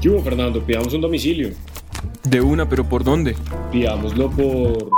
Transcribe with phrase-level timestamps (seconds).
[0.00, 0.62] ¿Qué hubo, Fernando?
[0.64, 1.50] Pidamos un domicilio.
[2.24, 3.36] De una, pero ¿por dónde?
[3.70, 4.88] Pidámoslo por...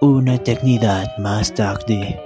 [0.00, 2.20] Una eternidad más tarde.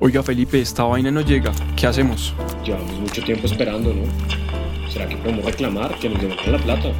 [0.00, 1.52] Oiga, Felipe, esta vaina no llega.
[1.76, 2.34] ¿Qué hacemos?
[2.64, 4.90] Llevamos mucho tiempo esperando, ¿no?
[4.90, 6.92] ¿Será que podemos reclamar que nos devuelvan la plata?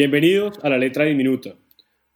[0.00, 1.58] Bienvenidos a La Letra Diminuta,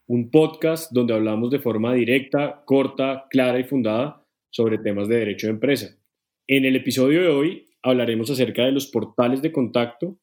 [0.06, 5.48] un podcast donde hablamos de forma directa, corta, clara y fundada sobre temas de derecho
[5.48, 5.98] de empresa.
[6.46, 10.16] En el episodio de hoy hablaremos acerca de los portales de contacto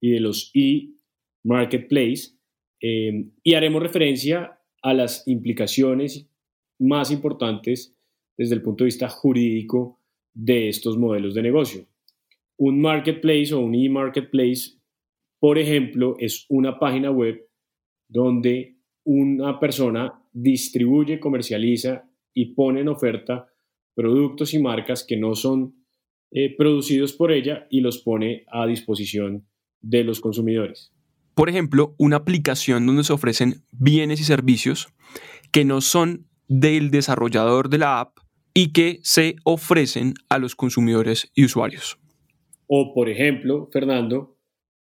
[0.00, 2.32] y de los e-marketplace
[2.80, 6.28] eh, y haremos referencia a las implicaciones
[6.80, 7.96] más importantes
[8.36, 10.00] desde el punto de vista jurídico
[10.32, 11.86] de estos modelos de negocio.
[12.56, 14.80] Un marketplace o un e-marketplace
[15.44, 17.46] por ejemplo, es una página web
[18.08, 23.52] donde una persona distribuye, comercializa y pone en oferta
[23.94, 25.74] productos y marcas que no son
[26.30, 29.46] eh, producidos por ella y los pone a disposición
[29.82, 30.94] de los consumidores.
[31.34, 34.94] Por ejemplo, una aplicación donde se ofrecen bienes y servicios
[35.52, 38.16] que no son del desarrollador de la app
[38.54, 41.98] y que se ofrecen a los consumidores y usuarios.
[42.66, 44.33] O, por ejemplo, Fernando,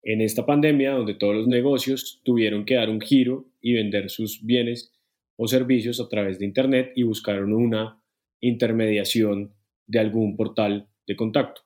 [0.03, 4.43] en esta pandemia donde todos los negocios tuvieron que dar un giro y vender sus
[4.43, 4.93] bienes
[5.35, 8.01] o servicios a través de Internet y buscaron una
[8.41, 9.53] intermediación
[9.87, 11.61] de algún portal de contacto.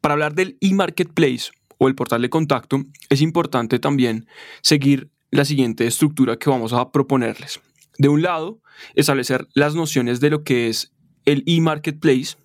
[0.00, 4.26] Para hablar del e-marketplace o el portal de contacto, es importante también
[4.62, 7.60] seguir la siguiente estructura que vamos a proponerles.
[7.98, 8.60] De un lado,
[8.94, 10.92] establecer las nociones de lo que es
[11.26, 12.36] el e-marketplace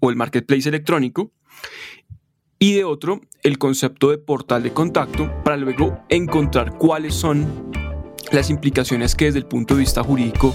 [0.00, 1.32] o el marketplace electrónico
[2.62, 7.72] y de otro el concepto de portal de contacto para luego encontrar cuáles son
[8.30, 10.54] las implicaciones que desde el punto de vista jurídico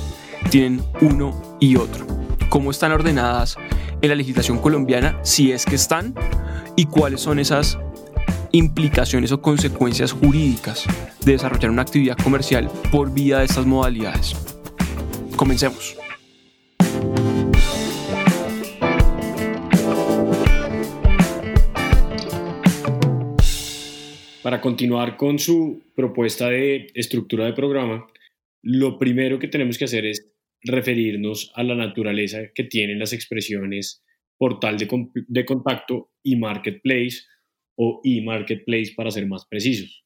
[0.49, 2.07] tienen uno y otro,
[2.47, 3.57] cómo están ordenadas
[4.01, 6.15] en la legislación colombiana, si es que están,
[6.77, 7.77] y cuáles son esas
[8.53, 10.85] implicaciones o consecuencias jurídicas
[11.25, 14.33] de desarrollar una actividad comercial por vía de estas modalidades.
[15.35, 15.97] Comencemos.
[24.47, 28.07] Para continuar con su propuesta de estructura de programa,
[28.63, 30.31] lo primero que tenemos que hacer es
[30.61, 34.05] referirnos a la naturaleza que tienen las expresiones
[34.37, 37.23] portal de, contacto y marketplace
[37.75, 40.05] o e-marketplace para ser más precisos.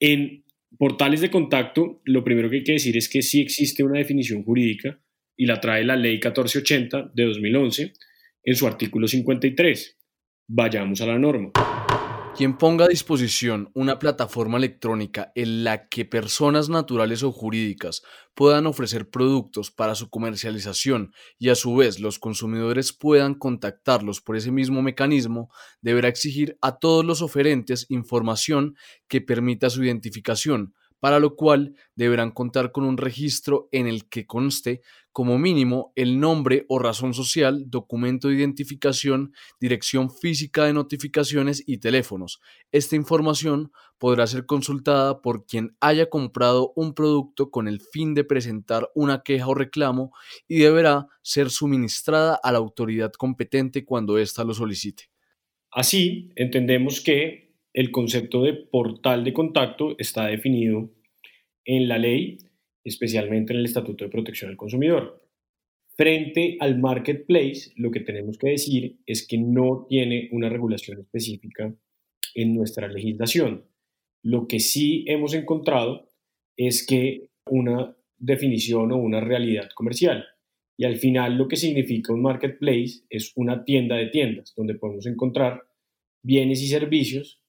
[0.00, 0.44] En
[0.76, 4.42] portales de contacto, lo primero que hay que decir es que sí existe una definición
[4.42, 5.00] jurídica
[5.36, 7.92] y la trae la ley 1480 de 2011
[8.42, 9.96] en su artículo 53.
[10.48, 11.52] Vayamos a la norma.
[12.36, 18.02] Quien ponga a disposición una plataforma electrónica en la que personas naturales o jurídicas
[18.34, 24.34] puedan ofrecer productos para su comercialización y a su vez los consumidores puedan contactarlos por
[24.36, 25.48] ese mismo mecanismo,
[25.80, 28.74] deberá exigir a todos los oferentes información
[29.06, 30.74] que permita su identificación,
[31.04, 34.80] para lo cual deberán contar con un registro en el que conste
[35.12, 41.76] como mínimo el nombre o razón social, documento de identificación, dirección física de notificaciones y
[41.76, 42.40] teléfonos.
[42.72, 48.24] Esta información podrá ser consultada por quien haya comprado un producto con el fin de
[48.24, 50.10] presentar una queja o reclamo
[50.48, 55.10] y deberá ser suministrada a la autoridad competente cuando ésta lo solicite.
[55.70, 57.43] Así, entendemos que
[57.74, 60.92] el concepto de portal de contacto está definido
[61.64, 62.38] en la ley,
[62.84, 65.20] especialmente en el Estatuto de Protección del Consumidor.
[65.96, 71.74] Frente al marketplace, lo que tenemos que decir es que no tiene una regulación específica
[72.34, 73.64] en nuestra legislación.
[74.22, 76.08] Lo que sí hemos encontrado
[76.56, 80.24] es que una definición o una realidad comercial.
[80.76, 85.06] Y al final lo que significa un marketplace es una tienda de tiendas, donde podemos
[85.06, 85.62] encontrar
[86.22, 87.43] bienes y servicios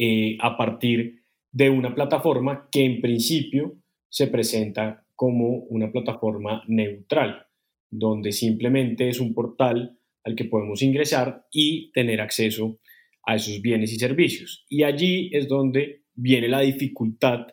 [0.00, 3.74] eh, a partir de una plataforma que en principio
[4.08, 7.46] se presenta como una plataforma neutral,
[7.90, 12.78] donde simplemente es un portal al que podemos ingresar y tener acceso
[13.26, 14.64] a esos bienes y servicios.
[14.68, 17.48] Y allí es donde viene la dificultad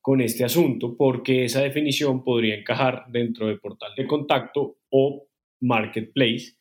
[0.00, 5.26] con este asunto, porque esa definición podría encajar dentro de portal de contacto o
[5.60, 6.56] marketplace,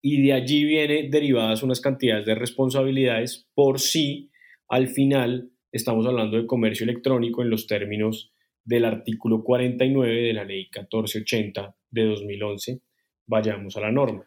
[0.00, 4.29] y de allí viene derivadas unas cantidades de responsabilidades por si
[4.70, 8.32] al final estamos hablando de comercio electrónico en los términos
[8.64, 12.80] del artículo 49 de la ley 1480 de 2011.
[13.26, 14.24] Vayamos a la norma.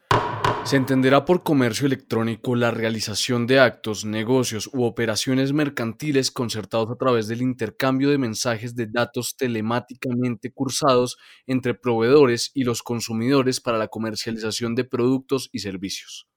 [0.65, 6.95] Se entenderá por comercio electrónico la realización de actos, negocios u operaciones mercantiles concertados a
[6.95, 11.17] través del intercambio de mensajes de datos telemáticamente cursados
[11.47, 16.27] entre proveedores y los consumidores para la comercialización de productos y servicios.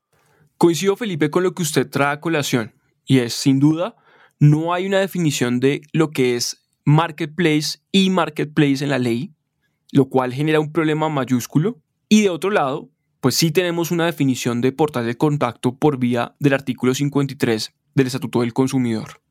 [0.56, 2.72] Coincido, Felipe, con lo que usted trae a colación,
[3.06, 3.96] y es, sin duda,
[4.38, 9.32] no hay una definición de lo que es marketplace y marketplace en la ley,
[9.92, 11.80] lo cual genera un problema mayúsculo.
[12.08, 16.34] Y de otro lado, pues sí tenemos una definición de portal de contacto por vía
[16.38, 19.22] del artículo 53 del Estatuto del Consumidor.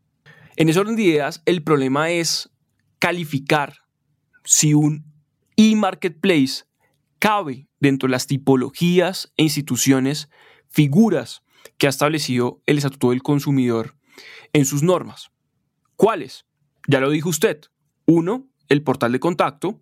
[0.55, 2.49] En ese orden de ideas, el problema es
[2.99, 3.83] calificar
[4.43, 5.05] si un
[5.57, 6.65] e-marketplace
[7.19, 10.29] cabe dentro de las tipologías e instituciones,
[10.69, 11.44] figuras
[11.77, 13.95] que ha establecido el Estatuto del Consumidor
[14.53, 15.31] en sus normas.
[15.95, 16.45] ¿Cuáles?
[16.87, 17.61] Ya lo dijo usted.
[18.05, 19.81] Uno, el portal de contacto.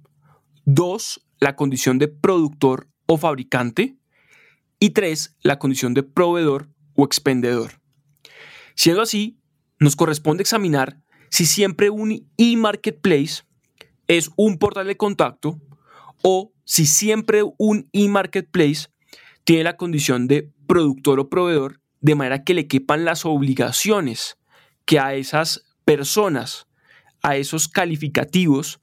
[0.66, 3.98] Dos, la condición de productor o fabricante.
[4.80, 7.82] Y tres, la condición de proveedor o expendedor.
[8.76, 9.40] Siendo así,
[9.80, 11.00] nos corresponde examinar
[11.30, 13.44] si siempre un e-marketplace
[14.08, 15.60] es un portal de contacto
[16.22, 18.88] o si siempre un e-marketplace
[19.44, 24.38] tiene la condición de productor o proveedor de manera que le quepan las obligaciones
[24.86, 26.68] que a esas personas,
[27.22, 28.80] a esos calificativos,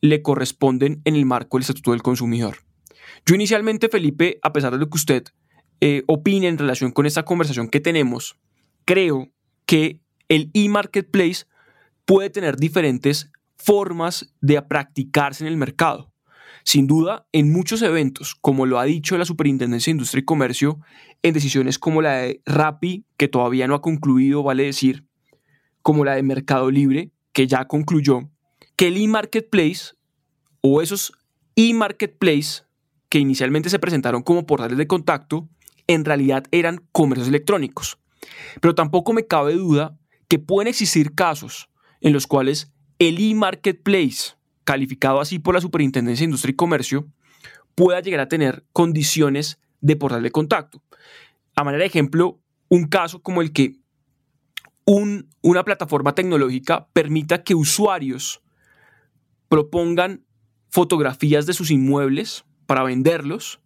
[0.00, 2.58] le corresponden en el marco del Estatuto del Consumidor.
[3.24, 5.24] Yo inicialmente, Felipe, a pesar de lo que usted
[5.80, 8.36] eh, opine en relación con esta conversación que tenemos,
[8.84, 9.28] creo
[9.66, 11.44] que el e-marketplace
[12.04, 16.12] puede tener diferentes formas de practicarse en el mercado.
[16.66, 20.80] Sin duda, en muchos eventos, como lo ha dicho la Superintendencia de Industria y Comercio,
[21.22, 25.06] en decisiones como la de Rappi, que todavía no ha concluido, vale decir,
[25.82, 28.28] como la de Mercado Libre, que ya concluyó,
[28.74, 29.94] que el e-marketplace
[30.60, 31.12] o esos
[31.54, 32.64] e-marketplace
[33.10, 35.48] que inicialmente se presentaron como portales de contacto,
[35.86, 38.00] en realidad eran comercios electrónicos.
[38.60, 39.96] Pero tampoco me cabe duda
[40.26, 41.70] que pueden existir casos
[42.00, 44.35] en los cuales el e-marketplace
[44.66, 47.06] calificado así por la Superintendencia de Industria y Comercio,
[47.74, 50.82] pueda llegar a tener condiciones de portal de contacto.
[51.54, 53.76] A manera de ejemplo, un caso como el que
[54.84, 58.42] una plataforma tecnológica permita que usuarios
[59.48, 60.24] propongan
[60.68, 63.60] fotografías de sus inmuebles para venderlos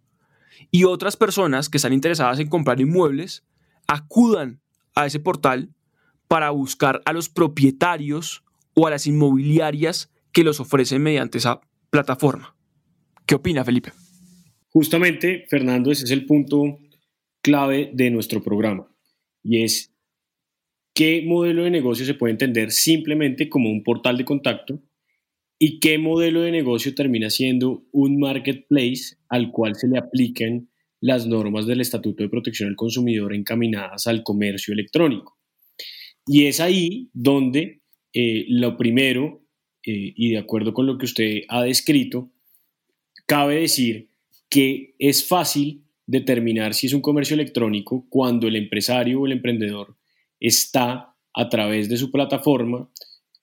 [0.69, 3.43] y otras personas que están interesadas en comprar inmuebles
[3.87, 4.61] acudan
[4.95, 5.73] a ese portal
[6.27, 8.43] para buscar a los propietarios
[8.75, 12.55] o a las inmobiliarias que los ofrecen mediante esa plataforma.
[13.25, 13.91] ¿Qué opina Felipe?
[14.69, 16.79] Justamente, Fernando, ese es el punto
[17.41, 18.87] clave de nuestro programa
[19.43, 19.93] y es
[20.93, 24.81] qué modelo de negocio se puede entender simplemente como un portal de contacto
[25.59, 30.69] y qué modelo de negocio termina siendo un marketplace al cual se le apliquen
[30.99, 35.37] las normas del Estatuto de Protección del Consumidor encaminadas al comercio electrónico.
[36.25, 37.81] Y es ahí donde
[38.13, 39.43] eh, lo primero
[39.85, 42.31] eh, y de acuerdo con lo que usted ha descrito,
[43.25, 44.09] cabe decir
[44.49, 49.97] que es fácil determinar si es un comercio electrónico cuando el empresario o el emprendedor
[50.39, 52.89] está a través de su plataforma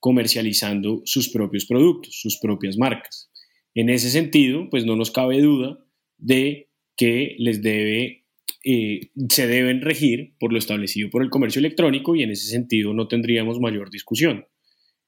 [0.01, 3.31] comercializando sus propios productos, sus propias marcas.
[3.75, 5.79] En ese sentido, pues no nos cabe duda
[6.19, 8.25] de que les debe,
[8.65, 12.93] eh, se deben regir por lo establecido por el comercio electrónico y en ese sentido
[12.93, 14.47] no tendríamos mayor discusión.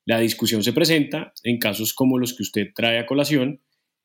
[0.05, 3.61] La discusión se presenta en casos como los que usted trae a colación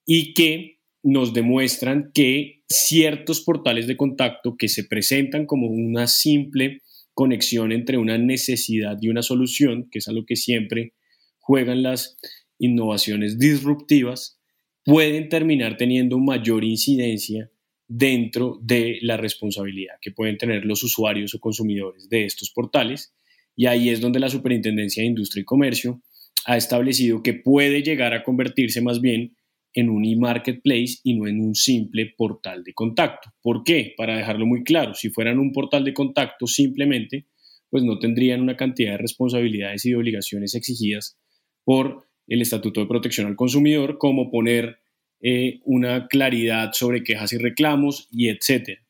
[0.05, 6.81] y que nos demuestran que ciertos portales de contacto que se presentan como una simple
[7.13, 10.93] conexión entre una necesidad y una solución, que es a lo que siempre
[11.39, 12.17] juegan las
[12.59, 14.39] innovaciones disruptivas,
[14.83, 17.49] pueden terminar teniendo mayor incidencia
[17.87, 23.14] dentro de la responsabilidad que pueden tener los usuarios o consumidores de estos portales
[23.55, 26.01] y ahí es donde la Superintendencia de Industria y Comercio
[26.45, 29.35] ha establecido que puede llegar a convertirse más bien
[29.73, 33.29] en un e-marketplace y no en un simple portal de contacto.
[33.41, 33.93] ¿Por qué?
[33.97, 37.25] Para dejarlo muy claro, si fueran un portal de contacto simplemente,
[37.69, 41.17] pues no tendrían una cantidad de responsabilidades y de obligaciones exigidas
[41.65, 44.77] por el Estatuto de Protección al Consumidor, como poner
[45.21, 48.81] eh, una claridad sobre quejas y reclamos y etcétera.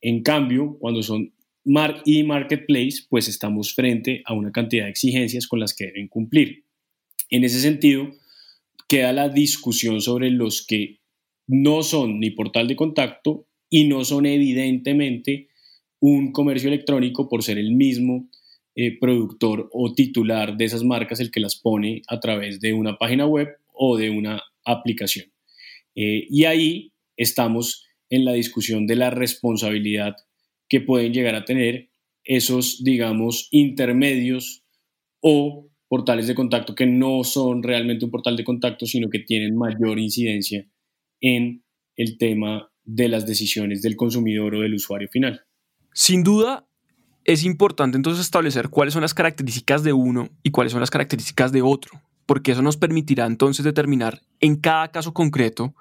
[0.00, 1.32] En cambio, cuando son
[1.64, 6.64] y Marketplace, pues estamos frente a una cantidad de exigencias con las que deben cumplir.
[7.30, 8.10] En ese sentido,
[8.88, 11.00] queda la discusión sobre los que
[11.46, 15.48] no son ni portal de contacto y no son evidentemente
[16.00, 18.28] un comercio electrónico por ser el mismo
[18.74, 22.96] eh, productor o titular de esas marcas el que las pone a través de una
[22.96, 25.26] página web o de una aplicación.
[25.94, 30.14] Eh, y ahí estamos en la discusión de la responsabilidad
[30.68, 31.90] que pueden llegar a tener
[32.24, 34.64] esos, digamos, intermedios
[35.20, 39.56] o portales de contacto que no son realmente un portal de contacto, sino que tienen
[39.56, 40.68] mayor incidencia
[41.20, 41.64] en
[41.96, 45.42] el tema de las decisiones del consumidor o del usuario final.
[45.92, 46.68] Sin duda,
[47.24, 51.52] es importante entonces establecer cuáles son las características de uno y cuáles son las características
[51.52, 55.74] de otro, porque eso nos permitirá entonces determinar en cada caso concreto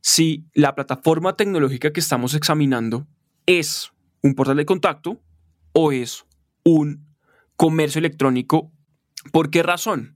[0.00, 3.06] si la plataforma tecnológica que estamos examinando
[3.46, 5.20] es un portal de contacto
[5.72, 6.24] o es
[6.64, 7.06] un
[7.56, 8.72] comercio electrónico.
[9.32, 10.14] ¿Por qué razón?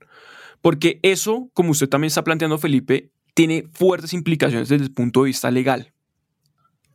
[0.63, 5.27] Porque eso, como usted también está planteando, Felipe, tiene fuertes implicaciones desde el punto de
[5.27, 5.93] vista legal.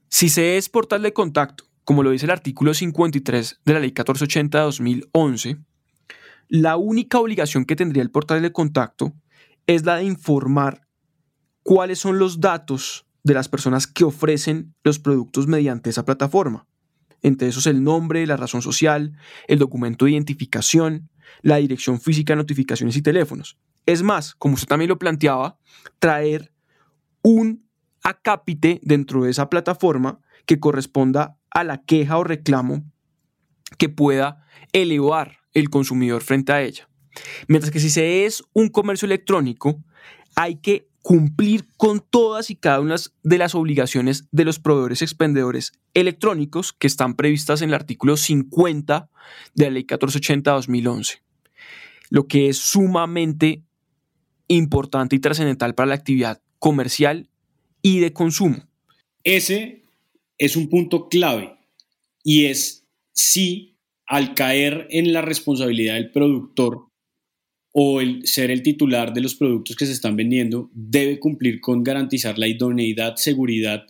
[0.10, 3.90] Si se es portal de contacto, como lo dice el artículo 53 de la Ley
[3.90, 5.58] 1480 de 2011,
[6.50, 9.14] la única obligación que tendría el portal de contacto
[9.68, 10.88] es la de informar
[11.64, 16.68] cuáles son los datos de las personas que ofrecen los productos mediante esa plataforma.
[17.22, 19.14] Entre esos el nombre, la razón social,
[19.48, 21.10] el documento de identificación,
[21.42, 23.58] la dirección física, notificaciones y teléfonos.
[23.86, 25.58] Es más, como usted también lo planteaba,
[26.00, 26.52] traer
[27.22, 27.68] un
[28.04, 32.84] acápite dentro de esa plataforma que corresponda a la queja o reclamo
[33.78, 36.88] que pueda elevar el consumidor frente a ella.
[37.48, 39.84] Mientras que si se es un comercio electrónico,
[40.36, 45.74] hay que cumplir con todas y cada una de las obligaciones de los proveedores expendedores
[45.94, 49.10] electrónicos que están previstas en el artículo 50
[49.56, 51.22] de la Ley 1480-2011,
[52.10, 53.64] lo que es sumamente
[54.48, 57.30] importante y trascendental para la actividad comercial
[57.82, 58.68] y de consumo.
[59.24, 59.84] Ese
[60.38, 61.58] es un punto clave
[62.24, 66.91] y es si al caer en la responsabilidad del productor
[67.72, 71.84] o el ser el titular de los productos que se están vendiendo debe cumplir con
[71.84, 73.86] garantizar la idoneidad, seguridad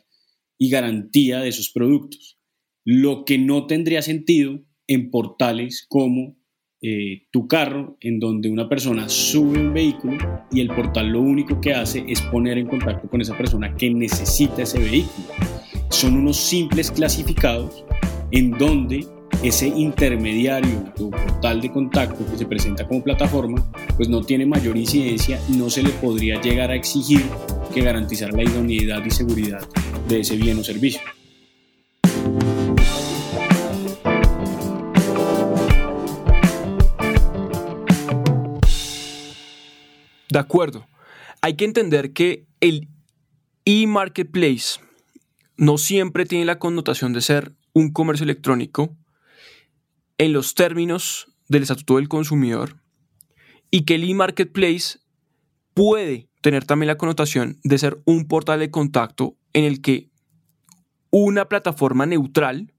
[0.58, 2.40] y garantía de esos productos.
[2.84, 6.38] Lo que no tendría sentido en portales como
[6.84, 10.18] eh, tu carro, en donde una persona sube un vehículo
[10.52, 13.92] y el portal lo único que hace es poner en contacto con esa persona que
[13.92, 15.28] necesita ese vehículo.
[15.90, 17.86] Son unos simples clasificados
[18.32, 19.06] en donde
[19.44, 24.78] ese intermediario o portal de contacto que se presenta como plataforma, pues no tiene mayor
[24.78, 27.24] incidencia y no se le podría llegar a exigir
[27.74, 29.68] que garantizar la idoneidad y seguridad
[30.08, 31.02] de ese bien o servicio.
[40.30, 40.88] De acuerdo.
[41.42, 42.88] Hay que entender que el
[43.66, 44.80] e-marketplace
[45.58, 48.96] no siempre tiene la connotación de ser un comercio electrónico
[50.22, 52.80] en los términos del Estatuto del Consumidor
[53.72, 55.00] y que el e-marketplace
[55.74, 60.12] puede tener también la connotación de ser un portal de contacto en el que
[61.10, 62.72] una plataforma neutral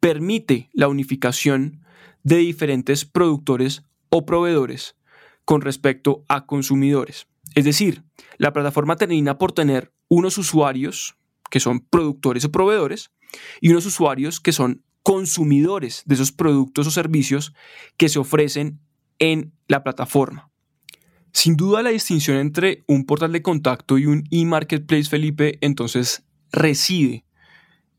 [0.00, 1.84] permite la unificación
[2.24, 4.96] de diferentes productores o proveedores
[5.44, 7.28] con respecto a consumidores.
[7.54, 8.02] Es decir,
[8.36, 11.14] la plataforma termina por tener unos usuarios
[11.52, 13.12] que son productores o proveedores
[13.60, 17.54] y unos usuarios que son consumidores de esos productos o servicios
[17.96, 18.80] que se ofrecen
[19.18, 20.50] en la plataforma.
[21.32, 27.24] Sin duda la distinción entre un portal de contacto y un e-marketplace, Felipe, entonces reside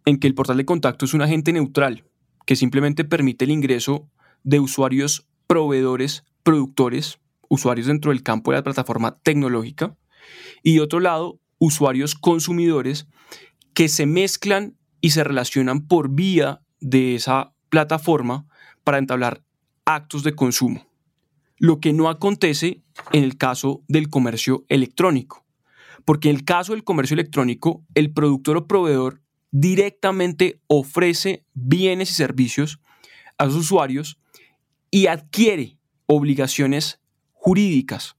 [0.05, 2.05] en que el portal de contacto es un agente neutral
[2.45, 4.09] que simplemente permite el ingreso
[4.43, 9.95] de usuarios, proveedores, productores, usuarios dentro del campo de la plataforma tecnológica
[10.63, 13.07] y de otro lado, usuarios consumidores
[13.73, 18.45] que se mezclan y se relacionan por vía de esa plataforma
[18.83, 19.43] para entablar
[19.85, 20.85] actos de consumo.
[21.57, 22.81] Lo que no acontece
[23.13, 25.45] en el caso del comercio electrónico.
[26.03, 29.21] Porque en el caso del comercio electrónico, el productor o proveedor
[29.51, 32.79] directamente ofrece bienes y servicios
[33.37, 34.17] a sus usuarios
[34.89, 36.99] y adquiere obligaciones
[37.31, 38.17] jurídicas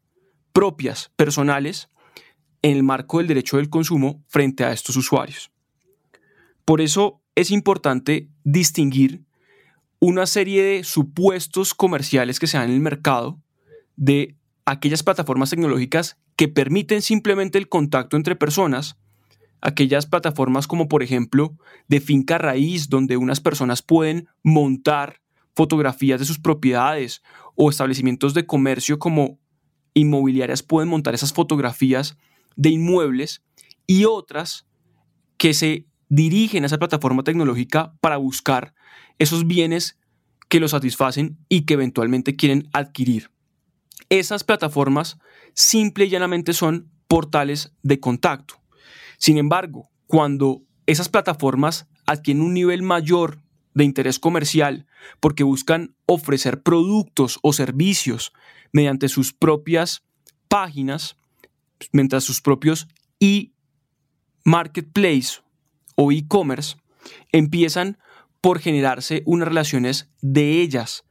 [0.52, 1.88] propias, personales,
[2.62, 5.50] en el marco del derecho del consumo frente a estos usuarios.
[6.64, 9.24] Por eso es importante distinguir
[10.00, 13.40] una serie de supuestos comerciales que se dan en el mercado
[13.96, 18.96] de aquellas plataformas tecnológicas que permiten simplemente el contacto entre personas,
[19.60, 21.56] aquellas plataformas como por ejemplo
[21.88, 25.20] de finca raíz, donde unas personas pueden montar
[25.54, 27.22] fotografías de sus propiedades
[27.54, 29.38] o establecimientos de comercio como
[29.94, 32.16] inmobiliarias pueden montar esas fotografías
[32.56, 33.42] de inmuebles
[33.86, 34.66] y otras
[35.36, 38.74] que se dirigen a esa plataforma tecnológica para buscar
[39.18, 39.98] esos bienes
[40.50, 43.30] que los satisfacen y que eventualmente quieren adquirir.
[44.10, 45.18] Esas plataformas
[45.54, 48.60] simple y llanamente son portales de contacto.
[49.16, 53.38] Sin embargo, cuando esas plataformas adquieren un nivel mayor
[53.72, 54.84] de interés comercial
[55.18, 58.34] porque buscan ofrecer productos o servicios
[58.70, 60.04] mediante sus propias
[60.48, 61.16] páginas,
[61.90, 62.86] mientras sus propios
[63.18, 65.40] e-marketplace
[65.94, 66.76] o e-commerce
[67.32, 67.98] empiezan
[68.40, 71.04] por generarse unas relaciones de ellas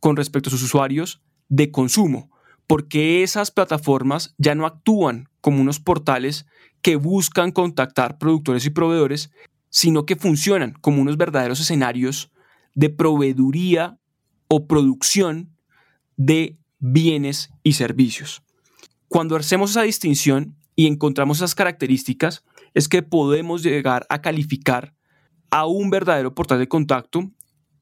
[0.00, 2.30] con respecto a sus usuarios de consumo,
[2.66, 6.46] porque esas plataformas ya no actúan como unos portales
[6.82, 9.30] que buscan contactar productores y proveedores,
[9.70, 12.30] sino que funcionan como unos verdaderos escenarios
[12.74, 13.98] de proveeduría
[14.48, 15.56] o producción
[16.16, 18.42] de bienes y servicios.
[19.08, 24.94] Cuando hacemos esa distinción y encontramos esas características, es que podemos llegar a calificar
[25.50, 27.30] a un verdadero portal de contacto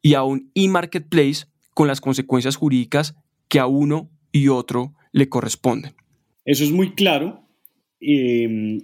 [0.03, 3.17] y a un e-marketplace con las consecuencias jurídicas
[3.49, 5.95] que a uno y otro le corresponden.
[6.45, 7.49] Eso es muy claro
[8.01, 8.81] em,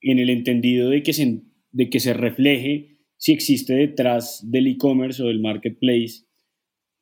[0.00, 5.22] en el entendido de que, se, de que se refleje si existe detrás del e-commerce
[5.22, 6.24] o del marketplace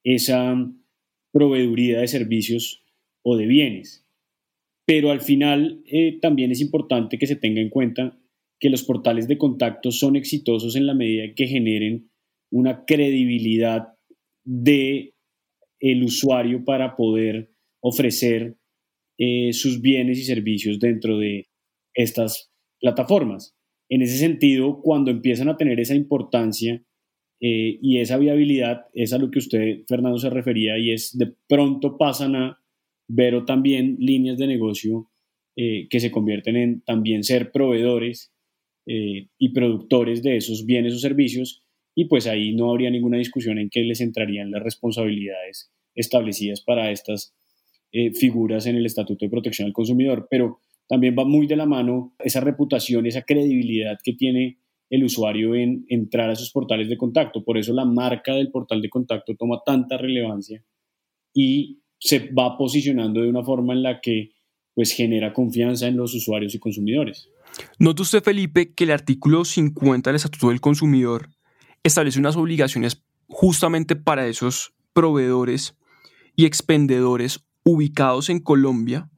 [0.04, 0.54] esa
[1.32, 2.82] proveeduría de servicios
[3.22, 4.06] o de bienes.
[4.86, 8.18] Pero al final eh, también es importante que se tenga en cuenta
[8.58, 12.10] que los portales de contacto son exitosos en la medida que generen
[12.50, 13.88] una credibilidad
[14.44, 15.14] de
[15.80, 18.58] el usuario para poder ofrecer
[19.18, 21.48] eh, sus bienes y servicios dentro de
[21.94, 23.54] estas plataformas.
[23.88, 26.82] En ese sentido, cuando empiezan a tener esa importancia
[27.40, 31.34] eh, y esa viabilidad, es a lo que usted, Fernando, se refería y es de
[31.48, 32.62] pronto pasan a
[33.12, 35.10] ver o también líneas de negocio
[35.56, 38.32] eh, que se convierten en también ser proveedores
[38.86, 41.64] eh, y productores de esos bienes o servicios
[41.94, 46.92] y pues ahí no habría ninguna discusión en que les entrarían las responsabilidades establecidas para
[46.92, 47.34] estas
[47.92, 51.66] eh, figuras en el Estatuto de Protección al Consumidor, pero también va muy de la
[51.66, 56.96] mano esa reputación, esa credibilidad que tiene el usuario en entrar a esos portales de
[56.96, 57.44] contacto.
[57.44, 60.64] Por eso la marca del portal de contacto toma tanta relevancia
[61.34, 64.32] y se va posicionando de una forma en la que
[64.74, 67.28] pues genera confianza en los usuarios y consumidores.
[67.78, 71.28] Nota usted, Felipe, que el artículo 50 del Estatuto del Consumidor
[71.82, 75.76] establece unas obligaciones justamente para esos proveedores
[76.36, 79.10] y expendedores ubicados en Colombia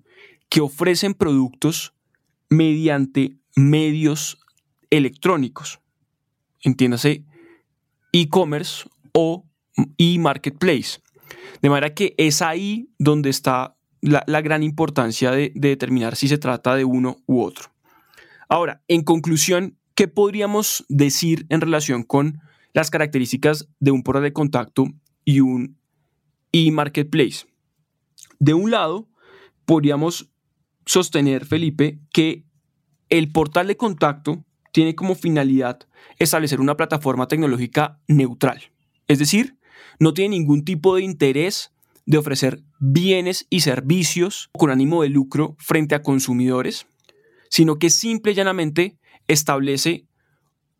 [0.48, 1.94] que ofrecen productos
[2.50, 4.38] mediante medios
[4.90, 5.80] electrónicos.
[6.60, 7.24] Entiéndase,
[8.12, 9.44] e-commerce o
[9.98, 11.01] e-marketplace.
[11.60, 16.74] De manera que es ahí donde está la, gran importancia de determinar si se trata
[16.74, 17.70] de uno u otro.
[18.48, 22.40] Ahora, en conclusión, ¿qué podríamos decir en relación con
[22.74, 24.86] las características de un portal de contacto
[25.24, 25.78] y un
[26.52, 27.46] e-marketplace?
[28.38, 29.08] De un lado,
[29.64, 30.28] podríamos
[30.84, 32.44] sostener, Felipe, que
[33.08, 35.80] el portal de contacto tiene como finalidad
[36.18, 38.60] establecer una plataforma tecnológica neutral.
[39.06, 39.56] Es decir,
[39.98, 41.72] no tiene ningún tipo de interés
[42.06, 46.86] de ofrecer bienes y servicios con ánimo de lucro frente a consumidores,
[47.48, 50.06] sino que simple y llanamente establece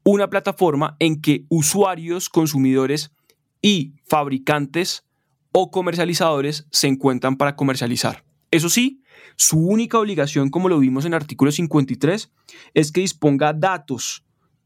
[0.05, 3.13] una plataforma en que usuarios, consumidores
[3.61, 5.05] y fabricantes
[5.53, 8.25] o comercializadores se encuentran para comercializar.
[8.51, 9.03] Eso sí,
[9.37, 12.33] su única obligación, como lo vimos en el artículo 53,
[12.75, 14.25] es que disponga datos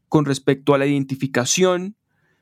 [0.09, 1.95] con respecto a la identificación,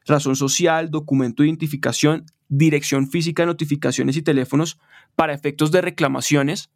[0.06, 4.80] razón social, documento de identificación, dirección física de notificaciones y teléfonos
[5.16, 6.70] para efectos de reclamaciones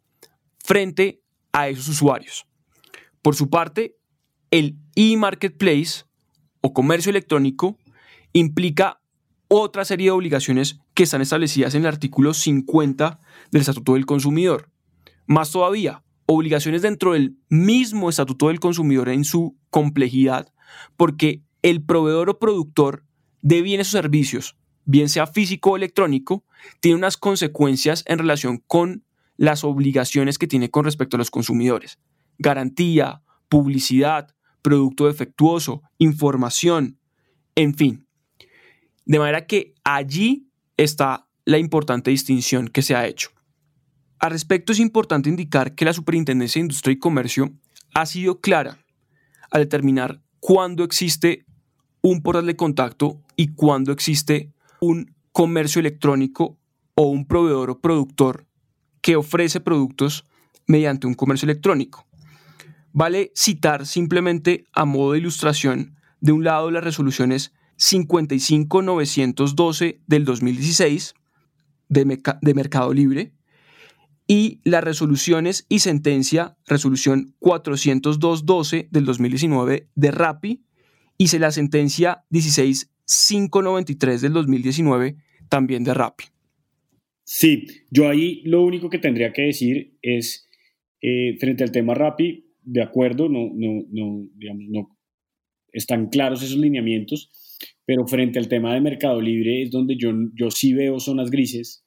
[0.64, 2.46] frente a esos usuarios.
[3.22, 3.96] Por su parte,
[4.50, 6.04] el e-marketplace
[6.60, 7.78] o comercio electrónico
[8.32, 9.00] implica
[9.48, 14.70] otra serie de obligaciones que están establecidas en el artículo 50 del Estatuto del Consumidor.
[15.26, 20.52] Más todavía, obligaciones dentro del mismo Estatuto del Consumidor en su complejidad,
[20.96, 23.04] porque el proveedor o productor
[23.42, 26.44] de bienes o servicios, bien sea físico o electrónico,
[26.80, 29.04] tiene unas consecuencias en relación con
[29.36, 31.98] las obligaciones que tiene con respecto a los consumidores
[32.40, 36.98] garantía, publicidad, producto defectuoso, información,
[37.54, 38.06] en fin.
[39.04, 43.30] De manera que allí está la importante distinción que se ha hecho.
[44.18, 47.52] Al respecto es importante indicar que la Superintendencia de Industria y Comercio
[47.94, 48.78] ha sido clara
[49.50, 51.44] al determinar cuándo existe
[52.02, 56.56] un portal de contacto y cuándo existe un comercio electrónico
[56.94, 58.46] o un proveedor o productor
[59.00, 60.26] que ofrece productos
[60.66, 62.06] mediante un comercio electrónico.
[62.92, 71.14] Vale citar simplemente a modo de ilustración, de un lado las resoluciones 55912 del 2016
[71.88, 73.32] de, de Mercado Libre
[74.26, 80.64] y las resoluciones y sentencia resolución 40212 del 2019 de RAPI
[81.20, 85.16] y se la sentencia 16593 del 2019
[85.50, 86.24] también de Rappi.
[87.22, 90.48] Sí, yo ahí lo único que tendría que decir es,
[91.02, 94.96] eh, frente al tema Rappi, de acuerdo, no, no, no, digamos, no
[95.74, 97.30] están claros esos lineamientos,
[97.84, 101.84] pero frente al tema de Mercado Libre es donde yo, yo sí veo zonas grises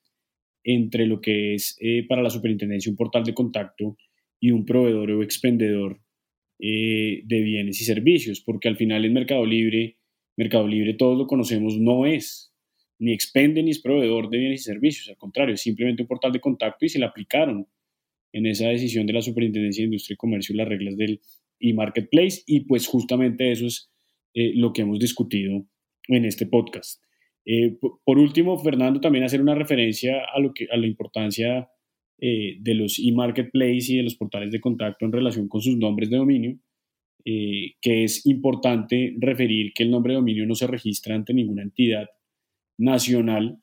[0.63, 3.97] entre lo que es eh, para la superintendencia un portal de contacto
[4.39, 6.02] y un proveedor o expendedor
[6.65, 9.97] eh, de bienes y servicios, porque al final en Mercado Libre,
[10.37, 12.53] Mercado Libre todos lo conocemos, no es
[12.99, 16.31] ni expende ni es proveedor de bienes y servicios, al contrario, es simplemente un portal
[16.31, 17.67] de contacto y se le aplicaron
[18.31, 21.19] en esa decisión de la Superintendencia de Industria y Comercio las reglas del
[21.59, 23.91] e-marketplace y pues justamente eso es
[24.33, 25.67] eh, lo que hemos discutido
[26.07, 27.03] en este podcast.
[27.45, 31.69] Eh, por último, Fernando, también hacer una referencia a, lo que, a la importancia
[32.25, 36.09] eh, de los e-marketplace y de los portales de contacto en relación con sus nombres
[36.09, 36.57] de dominio,
[37.25, 42.07] que es importante referir que el nombre de dominio no se registra ante ninguna entidad
[42.77, 43.59] nacional,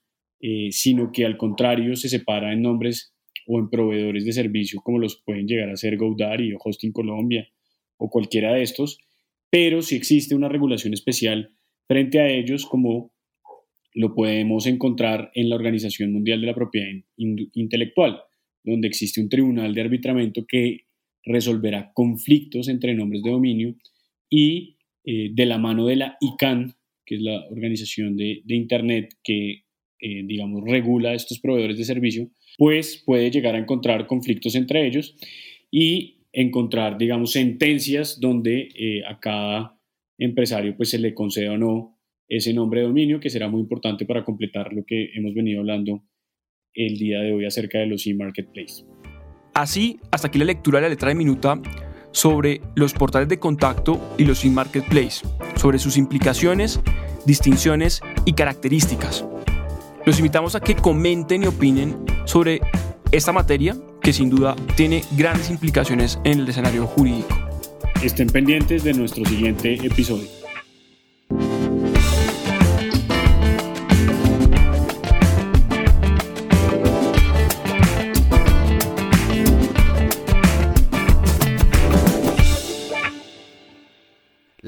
[0.70, 3.14] sino que al contrario se separa en nombres
[3.46, 7.46] o en proveedores de servicio como los pueden llegar a ser GoDaddy o Hosting Colombia
[7.98, 8.98] o cualquiera de estos,
[9.50, 11.52] pero si existe una regulación especial
[11.86, 13.12] frente a ellos como
[13.92, 18.20] lo podemos encontrar en la Organización Mundial de la Propiedad Intelectual,
[18.64, 20.86] donde existe un tribunal de arbitramiento que
[21.24, 23.74] resolverá conflictos entre nombres de dominio
[24.28, 29.64] y eh, de la mano de la ICANN, que es la organización de, Internet que,
[30.00, 35.16] eh, digamos, regula estos proveedores de servicio, pues puede llegar a encontrar conflictos entre ellos
[35.70, 39.80] y encontrar, digamos, sentencias donde eh, a cada
[40.18, 44.04] empresario pues se le conceda o no ese nombre de dominio, que será muy importante
[44.04, 46.04] para completar lo que hemos venido hablando
[46.74, 48.84] el día de hoy acerca de los e-marketplace.
[49.54, 51.60] Así, hasta aquí la lectura de la letra de minuta
[52.12, 56.80] sobre los portales de contacto y los e-marketplace, sobre sus implicaciones,
[57.26, 59.24] distinciones y características.
[60.06, 62.60] Los invitamos a que comenten y opinen sobre
[63.12, 67.28] esta materia que sin duda tiene grandes implicaciones en el escenario jurídico.
[68.02, 70.39] Estén pendientes de nuestro siguiente episodio.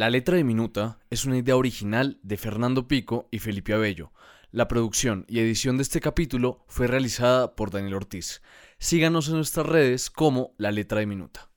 [0.03, 4.11] La letra de Minuta es una idea original de Fernando Pico y Felipe Abello.
[4.51, 8.43] La producción y edición de este capítulo fue realizada por Daniel Ortiz.
[8.81, 11.52] Síganos en nuestras redes como La letra de Minuta.